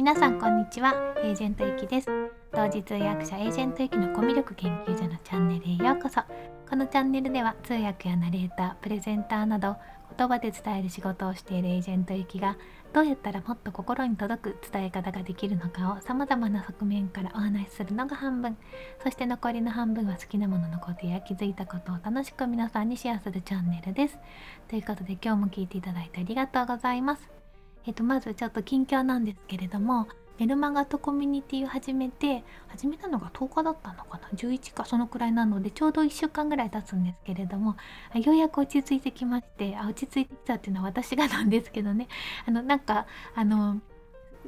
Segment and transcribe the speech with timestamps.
[0.00, 0.94] 皆さんこんにちは。
[1.18, 2.06] エージェントゆきです。
[2.54, 6.22] 同時通訳者エージェントゆきのコミュ力研究所のチャンネルへようこそ。
[6.70, 9.76] このチャンネルでは通訳やナレータープレゼンターなど
[10.16, 12.56] 言葉で伝える仕事をしているエージェントゆきが
[12.94, 18.56] どうやったらもっと心に届く伝え方ができるのかを様々な側面からお話しするのが半分。
[19.04, 24.18] そして残りの半分は好きなもののことや気づいたことを楽しく皆さんにシェアするチャンネルです。
[24.66, 27.39] ということで今日も聞いていただいてありがとうございます。
[27.86, 30.06] えっと、まずちょっと近況なんですけれども
[30.40, 37.76] メルマガとコミュニティを始めて始めたのが10日だったのかな11かそのくらいなのでちょうど1週間ぐらい経つんですけれども
[38.14, 42.08] ようやく落ち着いてきましてあ落ち着いてきたっていうのは私がなんですけどね。
[42.48, 43.80] あのなんかあの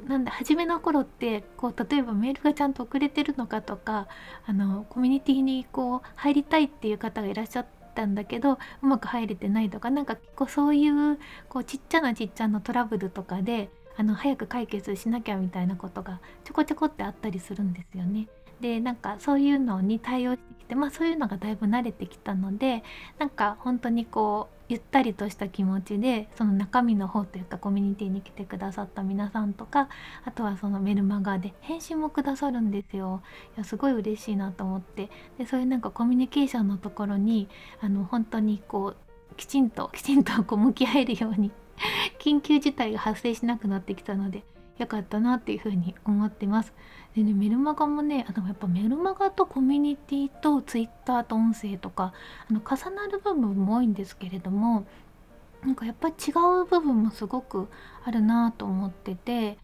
[0.07, 4.07] なんだ初めの頃ってこう例えばメールがちゃんと送れてるのかとか
[4.47, 18.27] あのコミュニティにこう入りたいっていう方がいらっしゃってたんだけどうまく入れてないとかなんか結構そういうこうちっちゃなちっちゃなトラブルとかであの早く解決しなきゃみたいなことがちょこちょこってあったりするんですよね。
[18.59, 22.83] でなんかそういうのに対応してきてまあそういうのがだいぶ慣れてきたので
[23.19, 29.89] なんか本当にこうゆったりとした気持ちでその中身の方というかコミュニティに来てくださった皆さんとか
[30.25, 33.21] あとはそのメルマガで返信もくださるんですよ。
[33.55, 37.49] いやすごい嬉しいなと思ってでそういうなんかコミュニケーションのところに
[37.81, 41.51] あの本当にこうきちんときちんとこう向き合えるように
[42.19, 44.43] 緊急事態が発生しなくなってきたので
[44.77, 46.73] 良かったなっていうふうに思ってます。
[47.15, 52.13] でねメルマガもねあのやっぱメルマガとコミュニティとツイッターと音声とか
[52.49, 54.85] あの重なる部分も多いんですけれども
[55.63, 57.67] なんかやっぱり違う部分もすごく
[58.03, 59.57] あるなと思ってて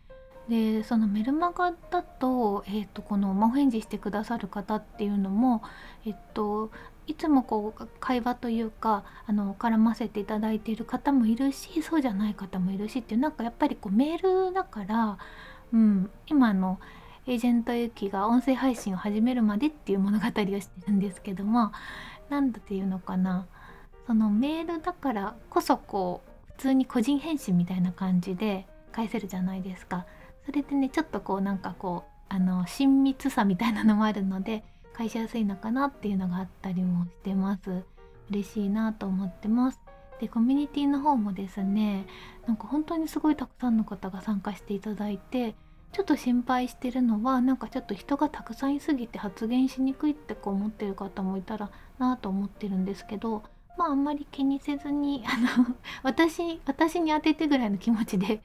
[0.48, 5.62] でそのメルマガだと,、えーと、このお返事してくださる方っていうのも、
[6.06, 6.72] えっと、
[7.10, 15.18] いつもこう会話というかあの絡ませていただいている方もいるしそうじゃない方もいるしっていうなんかやっぱりこうメールだから、
[15.74, 16.80] うん、今の
[17.26, 21.72] エージェントユキが音声配信を始めるまでっていう物語をしてるんですけども
[22.30, 23.48] 何だっていうのかな
[24.06, 30.06] そのメールだからこそこう普通に個人返信みたいな感じで返せるじゃないですか。
[30.46, 34.64] それでねちょっとこうなんかこうあの親密さみたいなのもあるので
[35.00, 37.84] 返しやすいのかなっていうのがあったりもしてます。
[38.30, 39.80] 嬉しいなと思ってます。
[40.20, 42.06] でコミュニティの方もですね
[42.46, 45.56] なんか本当にすごいたくさんの方が参加していただいて
[45.94, 53.44] ちょっと心配してるのはなんかちょっと人がたくさんいすぎて発言しにくいってこう思ってる方もいたらなと思ってるんですけど
[53.78, 55.24] まああんまり気にせずに
[55.56, 55.74] あの
[56.04, 58.42] 私私に当ててぐらいの気持ちで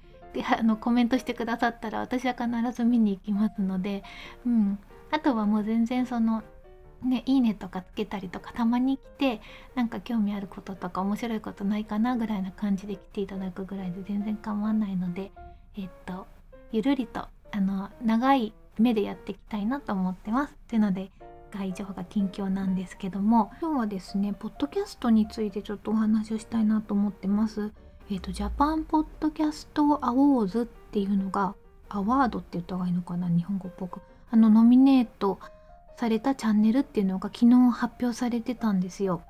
[0.56, 4.04] あのコメントしてくださったら私は必ず見に行きますので、
[4.46, 4.78] うん、
[5.10, 6.42] あとはもう全然その
[7.02, 9.42] ね、いいねとかつけたりとかたまに来て
[9.74, 15.30] なんか興味あることとか面白いことないかなぐらいな感じで来ていただくぐらいで全然構わないので
[15.76, 16.26] えっと
[16.72, 20.56] ゆるりとあの長い目でやっていきたいなと思ってます。
[20.66, 21.10] というので
[21.52, 27.70] が以上が近況なんですけども今日はですねポッドキャストについてちょっとお話をしたいなと思ってます。
[28.10, 31.54] えっ、とジャパンポッドキャストアウォーズっていうのが
[31.90, 33.28] アワードって言った方がいいのかな？
[33.28, 34.00] 日本語っぽく
[34.34, 35.38] あのノミネート
[35.96, 39.22] されたチャンネルっていうのが昨日発表されてたんですよ。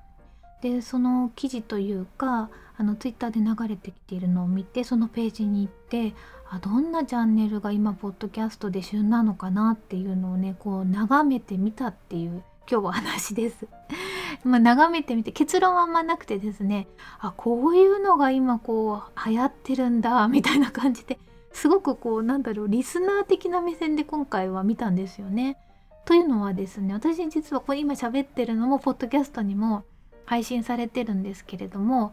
[0.63, 2.49] でその記事というか
[2.79, 6.15] あのツイッターで流れてきているのを見てそのページに行って
[6.49, 13.69] あどんなチャンネルが今ポッドキャストで旬なのかなっていうのをねこう眺めてみたっていう今日は話です。
[14.43, 16.89] まあ眺めてみて結論はあんまなくてですね
[17.21, 21.19] あこういうのが今こう流行ってるんだみたいな感じで
[21.55, 25.57] すごくこうなんだろうリスナー的な目線で今回は見たんですよね。
[26.05, 29.85] というのはですね私実はこれ今喋ってるのもポッドキャストにも
[30.27, 32.13] 配信されてるんですけれども、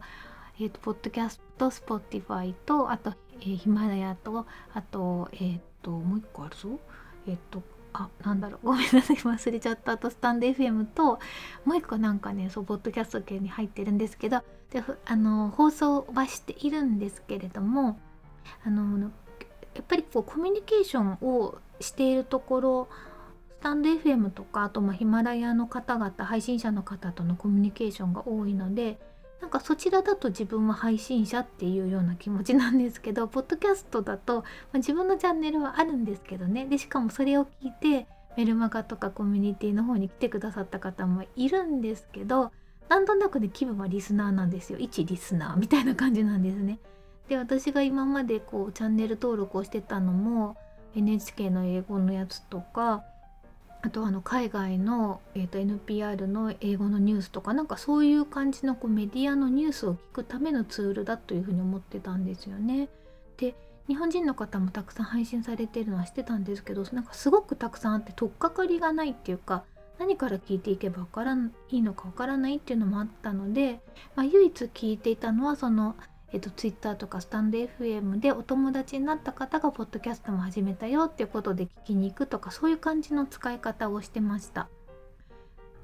[0.58, 6.78] えーと、ポッドキャストスポティファイとあと、ヒマラヤとあとえっ、ー、ともう一個あるぞ。
[7.26, 8.66] えっ、ー、とあなんだろう。
[8.68, 9.92] ごめんなさい忘れちゃった。
[9.92, 11.18] あとスタンド FM と
[11.64, 17.98] もう一個なんかねそうポッドキャスト系に入ってるんですけどであの放送はしているんですけれども
[18.64, 19.10] あの
[19.74, 22.88] やっぱりこうコミュニケーションをしているところ
[23.60, 28.98] スタンド FM とかあとまヒマラヤの方々配信者の方とのコミュニケーションが多いので
[29.40, 42.52] なんかそちらだと自分は配信者っていうような気持ちなんですけどポッドキャストだと、ま、自分のチャンネルはあるんですけどねでしかもそれを聞いてメルマガとかコミュニティの方に来てくださった方もいるんですけど
[42.88, 46.78] なんとなくね気分はリスナーなんですよ一リスナーみたいな感じなんですね。
[47.28, 50.56] で私が今までこうチャンネル登録をしてたのも
[50.94, 53.04] NHK の英語のやつとか
[53.82, 62.88] あとあの海外の、えーと、NPR の英語のニュースとかなんかそういう感じのこうメディアのニュースを聞くためのツールだというふうに思ってたんですよね。
[63.36, 63.56] で
[63.88, 69.64] 日本人の方もたくさん配信されてるのは知ってたんですけどなんかすごくたくさんあって取っかかりがないっていうか
[69.98, 71.36] 何から聞いていけばから
[71.70, 73.80] いいのかわからないっていうのもあったので、
[74.14, 75.96] まあ、唯一聞いていたのはその、
[76.32, 84.68] えっと、Twitter とかスタンド FM でお友達になった方がポッドキャストも始めたよっていうことで聞きに行くとかそういう感じの使い方をしてました。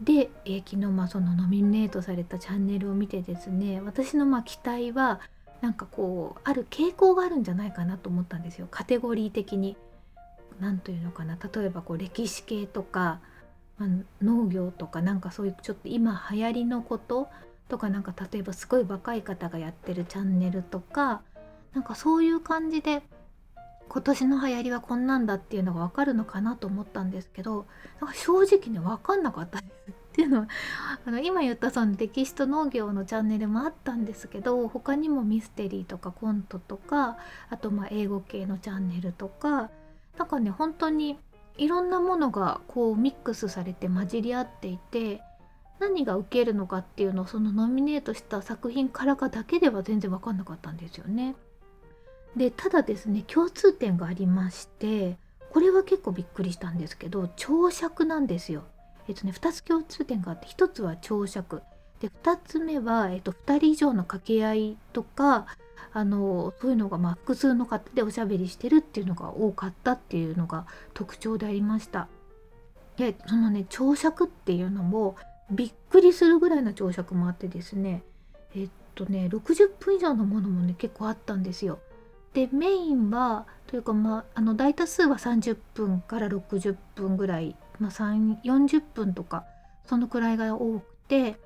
[0.00, 5.20] で、えー、昨日まあそのノミネートされたチャンネルを見てですね私のまあ期待は
[5.60, 9.76] なんかこうある傾向があるんじゃないかなと思ったんですよカテゴリー的に。
[10.60, 13.20] 何というのかな例えばこう歴史系とか、
[13.76, 13.88] まあ、
[14.20, 17.28] 農業とかなんかそういうちょっと今流行りのこと
[17.68, 21.22] とかなんか例えばすごい若い方がやってるチャンネルとか
[21.74, 23.02] なんかそういう感じで
[23.88, 27.66] 今年の流行りはこんなんだっていうのが分かるのかなと思ったんですけど
[28.00, 29.90] なんか正直ね分かんなかったです。
[29.90, 30.48] っていうのは
[31.06, 37.18] あの今言ったその歴史と農業のチャンネルもあったんですけど他にもミステリーとかコントとか
[37.50, 39.70] あとまあ英語系のチャンネルとか
[40.18, 41.18] なんかね本当に
[41.56, 45.22] いろんなものがこうミックスされて混じり合っていて
[45.80, 51.34] 何が受けるのかっていうのをそのノミネートした作品からかだけでは全然分かんなかったんですよね。
[52.36, 55.16] でただですね共通点がありまして
[55.50, 58.64] これは結構びっくりしたんですけど長尺なんですよ。
[59.08, 61.62] えっとね2つ共通点があって1つは長尺
[62.00, 65.46] で2つ目は、えっと、2人以上の掛け合いとか
[65.92, 72.08] あのそういうのが、まあ、複数の方でおしゃべりしてるっていうのが多かったっていうのが特徴でありました。
[72.96, 75.16] でそのね長尺っていうのも
[75.50, 78.02] びっくりするぐらいの長尺もあってですね
[78.54, 81.78] えっとね60分以上のものもね結構あったんですよ。
[82.34, 89.44] でメインはというかまああの大多数は30分から60分ぐらい、まあ、40分とか
[89.86, 91.36] そのくらいが多くて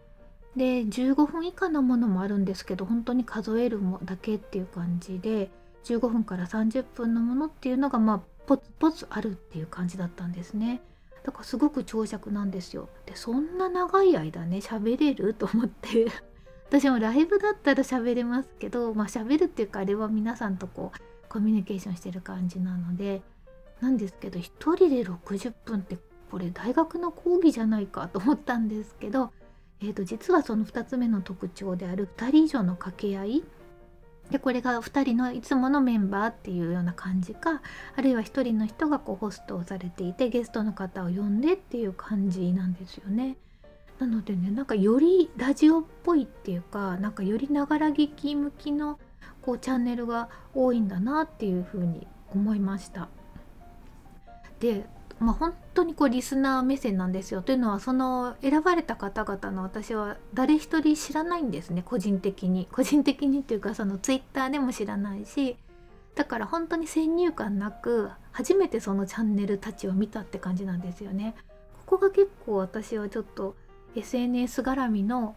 [0.57, 5.51] で15分以下のものもあるんですけど本当に数えるだけっていう感じで
[5.85, 10.83] 15分から30分のものっていうのがまあポツポツあるっていう感じだったんですね。
[11.25, 12.89] だからすごく長尺なんですよ。
[13.07, 15.35] でそんな長い間ね喋れる？
[15.35, 16.07] と思って。
[16.69, 23.23] 私もライブだったら喋れますけどまあ喋るっていうかあれは皆さんとこうコミュニケーションしてる感じなので。
[23.83, 24.43] なんですけど1
[24.77, 25.99] 人で60分って
[26.31, 29.33] これ大学の講義じゃないかと思ったんですけど、
[29.81, 33.45] えー、と実はその2つ目の特徴である2人以上の掛け合い
[34.33, 37.61] でこれが2人のいつものメンバーっていうような感じか
[37.95, 43.37] あるいは1人の人がこうホストをされていてゲストの方を呼んでっていう感じなんですよね。
[43.99, 48.99] なのでねなんかよりラジオっぽいっていうかなんかよりながら聞き向きの
[49.43, 53.09] こうチャンネルが多いんだなっていうふうに思いました。
[54.61, 54.87] で
[55.23, 65.57] まあ、本当にこうリスナー目線なんですよというのはその選ばれた方々の私は誰一人知らないんですね個人的に個人的にっていうかそのツイッターでも知らないし
[66.15, 71.35] だから本当に先入観なく初めてそのチャンネルたちを見たって感じなんですよね。
[71.87, 73.57] ここが結構私はちょっと
[73.95, 75.37] SNS 絡みの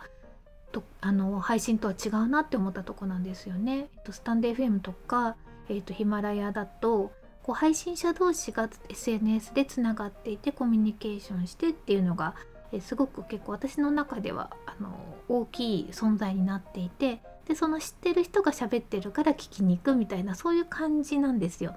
[0.71, 3.89] とあの配信とは違うなって思ったとこなんですよね。
[3.95, 5.35] えっと、スタンド FM とか、
[5.69, 7.11] えっと、ヒマラヤだと
[7.45, 12.33] こう配信者同士が SNS でつながっていてコミュニケーションしてっていうのが
[12.71, 14.89] えすごく結構私の中ではあの
[15.29, 21.75] 大きい存在になっていてでその知ってる人が喋ってるから聞きに行くみたいなそういう感じなんですよ。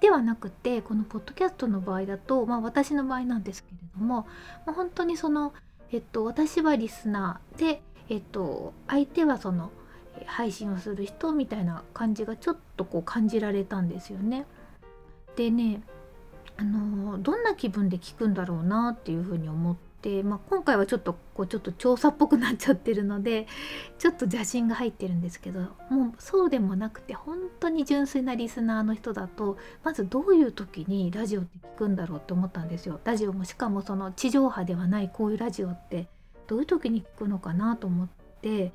[0.00, 4.26] ではなくてこのポッドキャストの場合だと、まあ、私の場合なんですけれども、
[4.64, 5.52] まあ、本当にその
[5.92, 9.70] えっと、私はリスナーで、えっと、相手はその
[10.24, 14.46] 配信をする人みたいな感じがちょっとこう感じられたんですよね。
[15.36, 15.82] でね
[16.56, 23.46] あのどんな気分で聞くんだろうなっていうふうに思って、まあ、今回はちょっとこうちょっと調査っぽくなっちゃってるので
[23.98, 33.00] ちょっと邪心が入ってるんですけどもうそうでもなくて本当に純粋なリスナーの人だとまずどういう時にラジオって聞くんだろうって思ったんですよ。
[33.04, 36.08] ラジオもしかもその地上波ではないこういうラジオって
[36.46, 38.08] どういう時に聞くのかなと思っ
[38.40, 38.72] て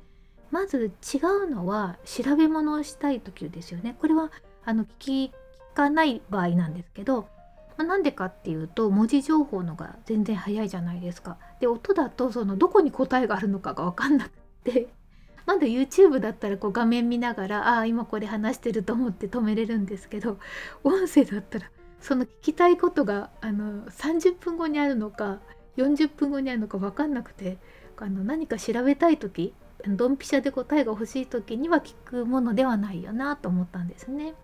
[0.52, 3.96] まず違うのは調べ物をしたい時ですよね。
[3.98, 4.30] これは
[4.64, 5.32] あの聞
[5.72, 7.28] かない場合なんですけど
[7.76, 11.38] まあ、なんでかっていうと文字情報のが全然早いじゃないですか。
[11.60, 14.30] で音だとそのどこに答えがあるのかが分かんなく
[14.64, 14.88] て
[15.46, 20.38] まだ YouTube だったらこう画面見ながらああ今これ話してると思って止めれるんですけど
[20.84, 25.40] 音声だったらその聞きたいことがあの30分後にあるのか
[25.76, 27.58] 40分後にあるのか分かんなくて
[27.96, 29.54] あの何か調べたい時
[29.86, 34.34] ドンピシャで答えが欲しい時には聞くものではないよなと思ったんですね。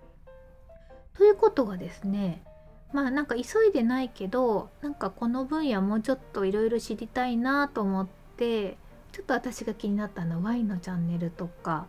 [1.19, 2.43] ということはですね
[2.93, 8.79] まあなんか急いでないけどなんかこの分野もうちょっといろいろ知りたいなと思って
[9.13, 11.89] ちょっと私が気になったのはワインのチャンネルとか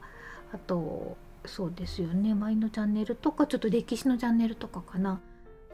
[0.51, 5.21] あとそうですよね舞のチャンネルとかちょっと歴史のチャンネルとかかな。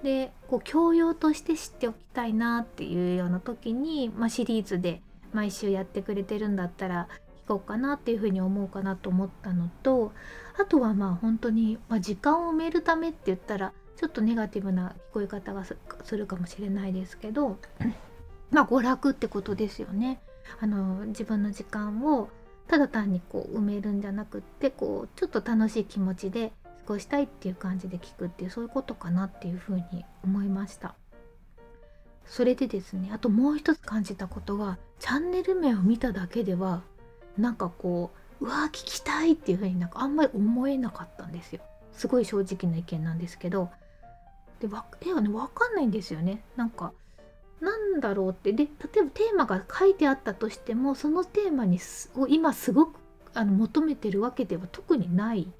[0.04, 5.02] でこう教養として知っておきたいなっていうような時に、まあ、シリーズで
[5.34, 7.08] 毎週やってくれてるんだったら
[7.48, 10.12] こうかなっていうふうに思うかなと思ったのと
[10.60, 17.58] あとはまあ本当に、まあ、時間を埋めるためって言ったらちょっとネガティブな聞こえ方がするかもしれないですけど
[18.52, 20.22] まあ娯楽ってことですよね。
[20.60, 22.30] あの自分の時間を
[22.68, 30.96] ただ単にこう埋めるんじゃなくってこうちょっと楽しい気持ちで過ごしたいっていう感じで聞くっていうそういうことかなっていうふうに思いました
[32.25, 36.84] それでですねあともう一つ感じたことがチャンネル名を見ただけでは
[37.38, 38.12] なんかこ
[38.42, 41.62] ううわー聞きたいっていうふうになんかあんまり思えなかったんですよ。
[41.94, 43.70] すごい正直な意見なんですけど。
[44.60, 46.42] でわ絵はね分かんないんですよね。
[46.56, 46.94] なんか
[47.62, 48.54] なんだろうって。
[48.54, 51.80] で例えばテーマが書いてあったとしてもそのテーマに
[52.15, 53.00] を今すごく
[53.34, 55.51] あの求めてるわけでは特にない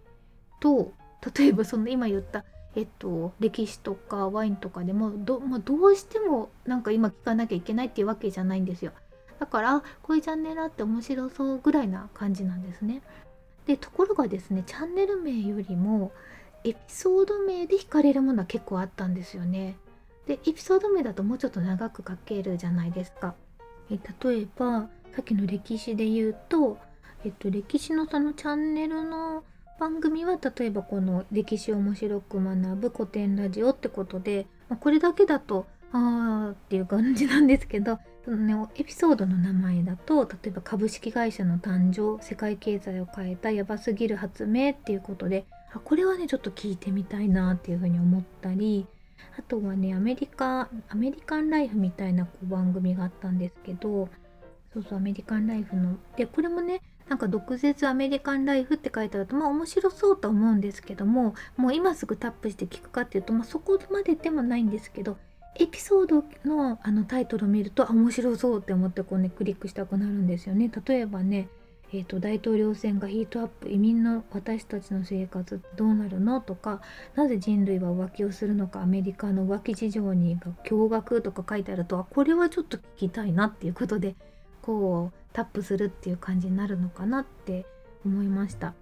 [0.62, 0.94] と
[1.38, 8.92] 例えばその今言ったえっと、歴史とかワインとかでもど,、まあ、どうしてもなんか今聞かなきゃいけないっていうわけじゃないんですよ。
[9.40, 13.02] だからこういうチャンネルあって面白そうぐらいな感じなんですね
[13.66, 16.12] でところがですねチャンネル名よりも
[16.64, 19.76] エピソード名で惹かれるものは結構あったんですよね
[20.28, 23.36] でエピソード名だともうちょっと長く書けるじゃないですか。
[23.92, 26.78] え例えばさっきの歴史で言うと、
[27.24, 29.44] えっと、歴史のそのチャンネルの
[29.80, 48.88] 番組は例えばこの歴史を面白く学ぶ古典ラジオってことで、まあ、これだけだとあーっていう感じなんですけどその、ね、エピソードの名前だと例えば株式会社の誕生世界経済を変えたやばすぎる発明っていうことであこれはねちょっと聞いてみたいなっていうふうに思ったり
[49.38, 54.10] あとはねアメリカアメリカンライフみたいなこう番組があったんですけど
[54.74, 65.18] そうそうアメリカンライフのでこれもねなんか毒舌アメリカンライフって書いてあるとまあ面白そうと思うんですけどももう今すぐタップして聞くかっていうと、まあ、そこまででもないんですけど
[65.56, 70.70] エピソードのあのタイトルを見ると面白そうって思ってこうねクリックしたくなるんですよね。
[70.86, 71.48] 例えばね
[71.94, 76.82] えーと、大統領選がヒートアップ移民の私たちの生活どうなるのとか
[77.16, 84.16] なぜ人類は浮気をするのかアメリカの浮気事情に驚愕とか書いてあるとこれはちょっと聞きたいなっていうことで
[84.62, 87.66] こうタップするっていう感じになるのかなって
[88.06, 88.74] 思いました。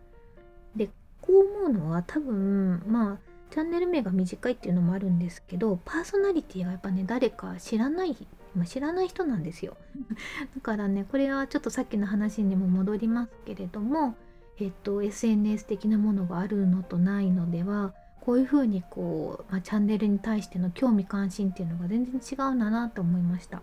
[0.76, 0.90] で
[1.22, 8.18] こう思うのは多分まあチャンネル名が短いっていうのもあるんですけどパーソナリティがやっぱね誰か知らない
[8.56, 9.78] まあ、知らない人なんですよ
[10.56, 14.16] だからねこれはちょっとさっきの話にも戻りますけれども
[14.60, 23.62] えっと SNS 的なものがあるのとないのではこういうふうにこう、まあ、チャンネルに対しての興味関心っていうのが全然違うんだなと思いました。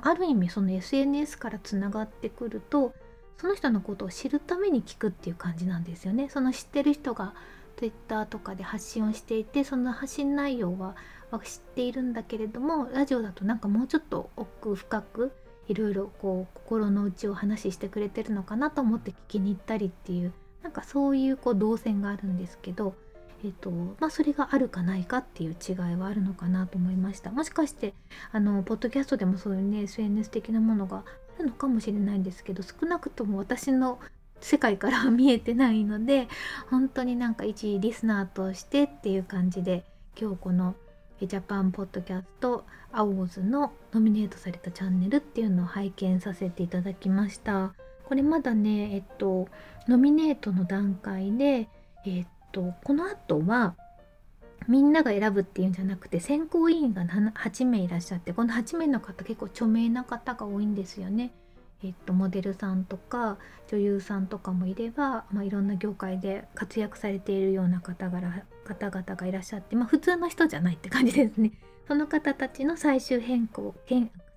[0.00, 2.94] ある意味その SNS からつながってくると
[3.36, 6.28] その人のことを知るために聞くっていう感じなんですよね。
[6.28, 7.34] その知ってる人が
[7.82, 10.94] Twitter とかで発信をしていてその発信内容は
[11.32, 15.32] は知っているんだけれどもラジオだとなんかもうちょっと奥深く
[15.66, 22.94] いろいろこう心の内を話してくれてるのかなと思って聞きに行ったりっていうなんかそういうこう動線があるんですけど、
[23.42, 27.32] えーとまあ、それがあるかないかっていう違いはあるのかなと思いました。
[27.32, 27.94] もしかして
[28.30, 31.04] あのポッドキャストでもそういうね SNS 的なものが
[31.38, 33.98] あるのかもしれないんですけど少なくとも私の
[34.42, 36.28] 世界から見えてないので
[36.70, 39.84] 本当になんか一リスナーとしてっていう感じで
[40.20, 40.74] 今日この
[41.20, 47.72] ジャパンポッドキャストアワーズのノミネートされたチャンネルっていうのを拝見させていただきました
[48.04, 49.48] これまだねえっと
[49.88, 51.68] ノミネートの段階で
[52.04, 53.76] えっとこの後は
[54.68, 61.32] みんなが選ぶっていうんじゃなくて選考委員が8名いらっしゃってこの8名の方結構著名な方が多いんですよね。
[61.84, 71.52] えっと、モデルさんとか女優さんとかもいれば、まあ、いろんな業界で活躍されているような方々方々がいらっしゃって、まあ、普通の人じゃないって感じですね。
[71.88, 73.74] その方たちの最終変更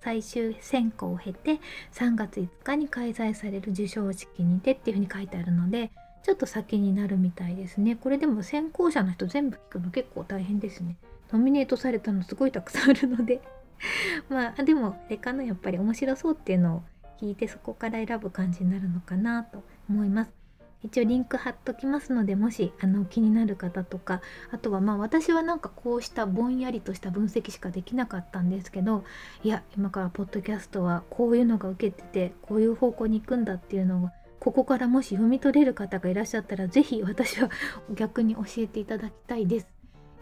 [0.00, 1.60] 最終選考を経て
[1.92, 5.90] 3月5日に開催される授賞式にてっていうふうに書いてあるので
[6.24, 7.94] ちょっと先になるみたいですね。
[7.94, 10.96] これでも選考者の人全部聞くの結構大変ですね。
[11.32, 13.40] ノミネートされたのすごいたくさんあるので
[14.28, 16.82] まあでもあれかなやっぱり面白そうっていうのを
[17.20, 20.46] 聞いてそこから選ぶ感じになるのかなと思います。
[20.82, 24.20] 一応リンク貼っときますのでもしあの気になる方とか
[24.52, 29.02] あとはまあ私はなんかこうしたぼんやりとした分析しかできなかったんですけど
[29.42, 37.50] いや今からポッドキャストはこういうのが受けててこういう方向に行くんだっていうのをここからもし読み取れる方がいらっしゃったら是非私は
[37.94, 39.66] 逆に教えていただきたいです。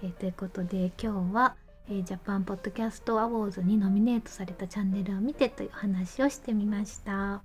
[0.02, 1.56] えー、ということで今日は
[1.90, 7.42] え、ジャパンポッドキャストアワーズにノミネートされたチャンネルを見てという話をしてみました。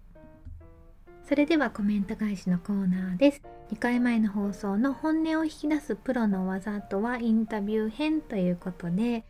[1.27, 3.41] それではコメント返しのコーナーです。
[3.71, 9.23] 2回前の放送の本音を引き出すプロの技とはインタビュー編ということで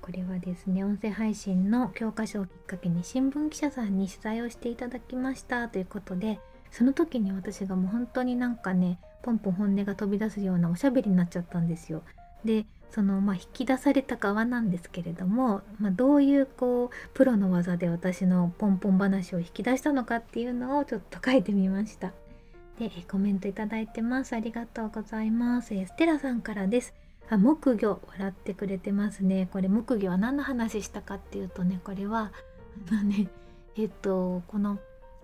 [0.00, 5.68] これはですね音声配信の教科書をきっかけに新聞記者さんに取材をしていただきました。
[5.68, 6.38] ということで
[6.70, 12.02] その時に私がもう本当になんかねポンポン本音が飛び出すようなおしゃべりになっちゃったんですよ。
[12.44, 22.12] でそのまあ引き出された側なんですけれども、まあ、どういうこうプロの技で私のポンポン話を引き出したのかっていうのをちょっと書いてみました。
[22.78, 24.34] でコメントいただいてます。
[24.34, 25.68] ありがとうございます。
[25.68, 26.94] ステラさんからです。
[27.28, 29.48] あ木魚笑ってくれてますね。
[29.52, 32.32] これ木魚は何の話したかっていうとねこれは
[32.90, 33.28] あのね
[33.76, 34.78] えっとこの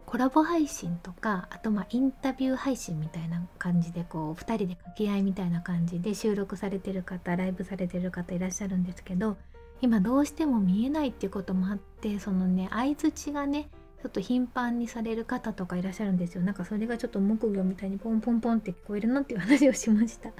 [0.07, 9.37] コラボ配信とかあとまあインタビュー配信みたいな感じでこう2人で掛け合いみたいな感じで収録されてる方ライブされてる方いらっしゃるんですけど
[9.81, 13.69] 今どうしても見えないっていうこともあってそのね相づちがね
[14.03, 16.43] ちょっと頻繁にされる方とかいらっしゃるんですよ。
[16.43, 20.31] なんかそれがちょっと木魚みたいにポンポンポンって聞こえるのっていう話をしました。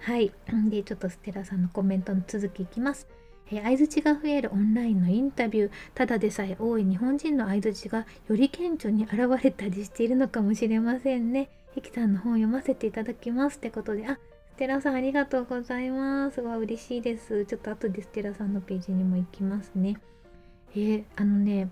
[0.00, 0.32] はい。
[0.68, 3.06] でちょっとステラさんのコメントの続きいきます。
[3.50, 11.48] え相づちが増えるオンラインのインタビューただでさえ多い日本人の相づちがより顕著に現れたりしているのかもしれませんね。
[11.74, 14.18] ひきさんの本読ませていただきますってことであ
[14.54, 16.40] ステラさんありがとうございます。
[16.40, 17.44] わ嬉しいです。
[17.44, 19.98] ちょっと後でステラさんのページにも行きますね。
[20.74, 21.68] えー、あのね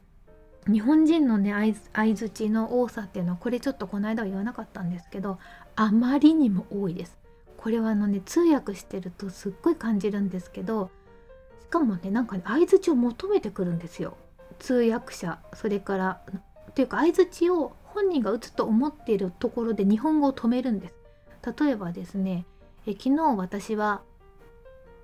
[0.66, 1.52] 日本人のね
[1.94, 5.38] 相づちの多さっていうのはこれちょっとこの間は言わなかったんですけど
[5.76, 7.16] あまりにも多いです。
[7.56, 10.90] これはあのね通訳してるとすっごい感じるんですけど
[11.74, 14.16] かもねなんか、ね、相づちを求めてくるんですよ。
[14.60, 15.40] 通訳者。
[15.54, 16.20] それから
[16.74, 20.94] というか相づちを本人が打つと思っているところで日本語を止めるんです。
[21.58, 22.46] 例えばですね
[22.86, 24.02] え昨日私は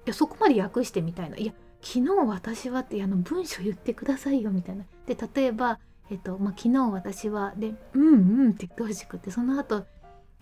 [0.07, 1.37] いやそこまで訳してみたいな。
[1.37, 4.85] いや昨日私はってあの文章言ってくださいよみたいな。
[5.07, 9.85] で例えばえっとまあ、昨日私はで「うんうん」って言ってほしくてその後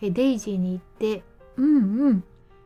[0.01, 1.23] えデイジーに行って
[1.57, 2.25] 「うんうん」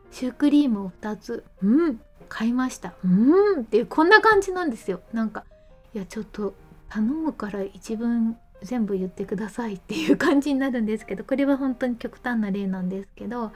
[0.09, 5.45] シュークリームを2つ「うん」買いましたうーんっていうこんな感じなんですよなんか
[5.93, 6.53] いやちょっと
[6.89, 13.51] 頼むから一文全部言ってくださいっていう感じになるんですけどこれは本当に極端な例なんですけど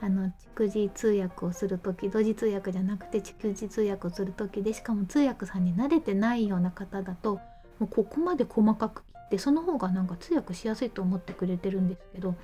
[0.00, 7.40] あの逐次通訳をする時同時通訳じゃなくて逐次通訳をする時でしかも通訳さんに慣れてないような方だと
[7.78, 12.34] もうここまで細かく切ってその方がなんか通訳しやすいと思ってくれてるんですけど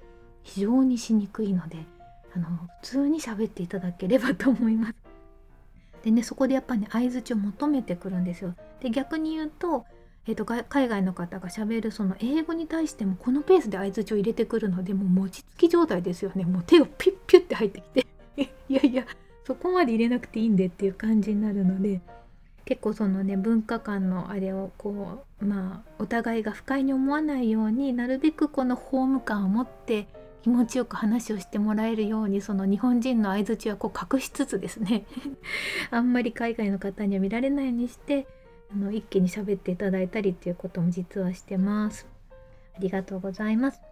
[0.43, 1.79] 非常にしにくいので
[2.35, 2.49] あの
[2.81, 4.95] 普通に喋っていただければと思います。
[6.03, 8.55] でねそこでやっぱり、ね、相づちを求めてくるんですよ。
[8.81, 9.85] で逆に言うと,、
[10.27, 18.07] えーと、海外の方がしゃべるその英語に対してもこのペースで相づちを入れてくるのでもう餅つき状態ですよねもう手をピュッピュッて入ってきて
[18.69, 19.07] いやいや
[19.45, 22.01] そこまで入れなくていいんでっていう感じになるので
[22.65, 30.07] 結構そのね文化間のあれをこうまあお互いが不快に思わないようになるべくこのホーム感を持って
[30.43, 35.05] 気持ちよく話をしてもらえるようにその日本人の相づちはこう隠しつつですね
[35.91, 38.27] あんまり海外の方には見られないようにして
[38.73, 42.07] あの一気に喋っていただいたりっていうことも実はしてます。
[42.75, 43.83] ありがとうございます。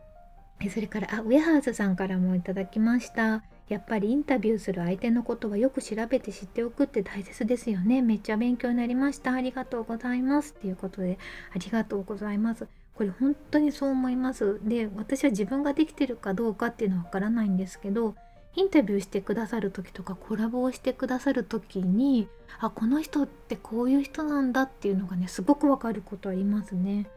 [0.69, 3.43] それからあウェハーズさんからもいただきました。
[3.69, 8.03] やっぱりインタビューする相手のことはよく調べて知っておくって大切ですよね。
[8.03, 9.33] めっちゃ勉強になりました。
[9.33, 10.55] ありがとうございます。
[10.59, 11.19] っていうことで
[11.55, 12.67] ありがとうございます。
[13.01, 14.61] これ本当にそう思います。
[14.63, 18.15] で私は自分ができてるかどうかっていうのはわからないんですけど
[18.55, 27.09] インタビューしてくださる時とかコラボをしてくださる時にあこの人ってこういう人なんだっていうのがねすごくわかることありますね。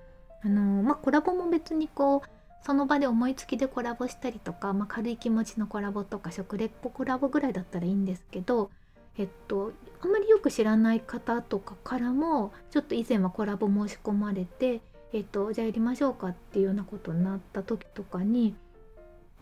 [0.42, 2.30] あのまあコラボも別にこう
[2.66, 8.70] その場で思いつきでコラボしたりとか、まあ、軽い気持ちのコラボとか食レポコラボぐらいだったらいいんですけど
[9.18, 14.80] えっとあんまりよく知らない方とかからもちょっと以前はコラボ申し込まれて
[15.14, 18.56] えっと、じゃあやりましょうかっていうようなことになった時とかに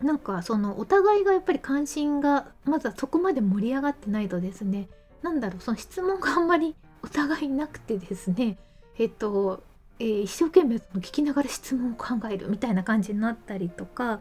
[0.02, 4.88] なんかそのお互いがやっぱり関心がまずはそこまで盛り上がってないとですね
[5.22, 8.58] 何だろうその質問があんまりお互いなくてですね
[8.98, 9.62] えっと、
[9.98, 14.20] えー、一生懸命聞きながら質問を考えるみたいな感じになったりとか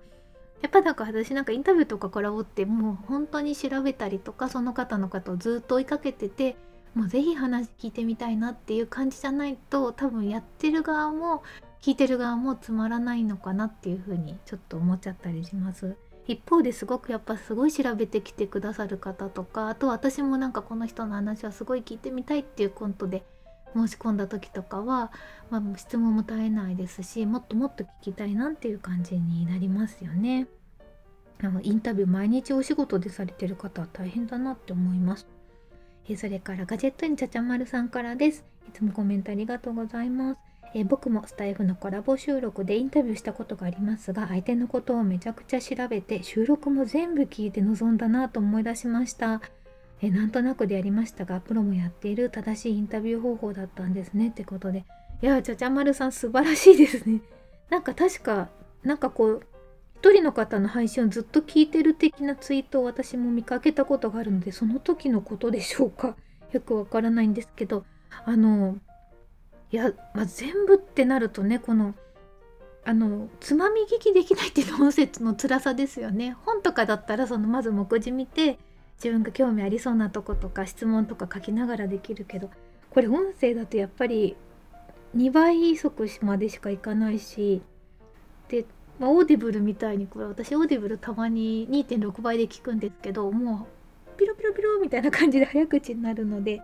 [0.61, 6.55] やっぱなんか私なんかインタビューとかコラボってもう本当に調べたりとかその方の方をずっと追いかけてて
[6.95, 11.43] もうぜひ話聞いてみたいなっていう感じじゃないと多分やってる側も
[11.81, 15.95] 聞いてる側もつまらないのかなっていうふうにちょっと思っちゃったりします。
[16.27, 23.23] 一方ですごくやっぱすごい調べてきてくださる方とかあと私もなんかこの人の話はすごい聞いてみたいっていうコントで
[23.75, 25.11] 申し込んだ時とかは、
[25.49, 30.47] まあ、質問も絶えないですしもっともっと聞きたいなっていう感じになりますよね。
[31.63, 35.27] インタビュー毎日お仕事でされてる方は大変だなって思います。
[36.09, 38.43] えそれからガジェットインちゃちゃまるさんからです。
[38.67, 40.51] いつもコメントありがとうございます。
[40.73, 49.41] え僕もスタイフのコラボ収録でインタビューしたことがありますが相手のことをめちゃくちゃ調べて収録も全部聞いて臨んだなと思い出しました
[50.01, 54.85] えなんとなくでやりましたがプロもやっている正しいインタビュー方法だったんですねってことで
[55.21, 57.21] いやちゃちゃまるさん素晴らしいですね
[57.69, 58.49] なんか確か
[58.83, 59.43] なんかこう
[60.01, 66.15] 一人の方の配信をずっと聞いてる的なツイートを私も見かけたことがあるのでその時のことでしょうか。
[66.51, 67.85] よくわからないんですけど
[68.25, 68.79] あの
[69.71, 71.93] いや、まあ、全部ってなるとねこの
[72.83, 76.35] あのつまみ聞きできないっていうの音声の辛さですよね。
[76.45, 78.57] 本とかだったらそのまず目次見て
[78.95, 82.49] 自分が興味ありそうなとことか質問とか書きながらできるけど
[82.89, 84.35] これ音声だとやっぱり
[85.15, 87.61] 2倍速までしかいかないし
[88.51, 88.65] で、
[89.01, 93.67] まあ、オーディブルみたいにこれ私オーディブルたまに2.6倍で聞くんですけども
[94.15, 96.61] うピロピロピロみたいな感じで早口になるので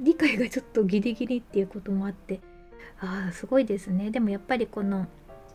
[0.00, 2.40] 理解がちょっとギリギリっていうこともあって
[3.00, 4.10] ああすごいですね。
[4.10, 5.06] でもやっぱりこの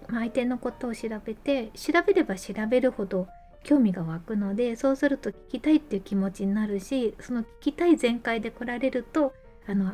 [0.09, 3.27] 相手のことを調べて調べれば調べるほど
[3.63, 9.33] 興味が湧くのでそうすると聞きたいっていう気持ちになるしその聞きたい全開で来られると
[9.67, 9.91] あの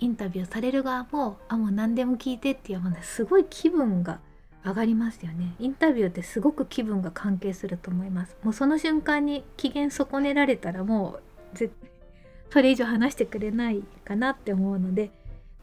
[0.00, 4.20] インタビューされる側もあもう何でも聞いてっていうのすごい気分が
[4.64, 5.54] 上がりますよね。
[5.58, 8.36] インタビューってすごく気分が関係すると思います。
[8.42, 11.20] もうその瞬間に機嫌損ねられたらも
[11.54, 11.90] う絶対
[12.50, 15.10] それ以上話してくれないかなって思うので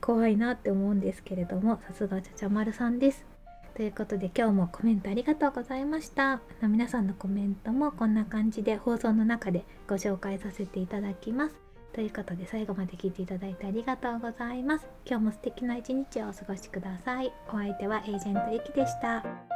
[0.01, 3.25] 怖いなって思うんですけれどもさすがちゃちゃまるさんです。
[3.75, 6.39] ということで今日もコメントありがとうございました。
[6.61, 11.64] 皆さんのコメントもこんな感じで放送の中でご紹介させていただきます。
[11.95, 14.85] ということで最後まで聞いていただいてありがとうございます。
[15.05, 17.31] 今日も素敵な一日をお過ごしください。
[17.47, 19.54] お相手はエージェントゆきでした。